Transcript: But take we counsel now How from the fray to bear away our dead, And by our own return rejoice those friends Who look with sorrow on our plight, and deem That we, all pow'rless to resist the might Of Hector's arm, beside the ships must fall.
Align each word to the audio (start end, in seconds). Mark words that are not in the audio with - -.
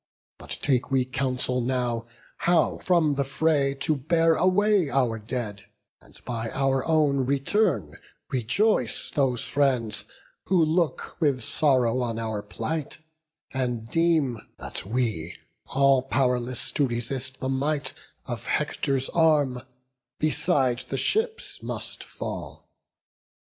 But 0.39 0.57
take 0.63 0.89
we 0.89 1.05
counsel 1.05 1.61
now 1.61 2.07
How 2.37 2.79
from 2.79 3.13
the 3.13 3.23
fray 3.23 3.75
to 3.81 3.95
bear 3.95 4.33
away 4.33 4.89
our 4.89 5.19
dead, 5.19 5.65
And 6.01 6.19
by 6.25 6.49
our 6.55 6.83
own 6.87 7.19
return 7.27 7.95
rejoice 8.31 9.11
those 9.11 9.43
friends 9.43 10.05
Who 10.45 10.59
look 10.65 11.17
with 11.19 11.43
sorrow 11.43 11.99
on 11.99 12.17
our 12.17 12.41
plight, 12.41 12.97
and 13.53 13.87
deem 13.87 14.39
That 14.57 14.87
we, 14.87 15.35
all 15.67 16.01
pow'rless 16.09 16.71
to 16.73 16.87
resist 16.87 17.39
the 17.39 17.47
might 17.49 17.93
Of 18.25 18.45
Hector's 18.47 19.07
arm, 19.09 19.61
beside 20.17 20.79
the 20.79 20.97
ships 20.97 21.61
must 21.61 22.03
fall. 22.03 22.67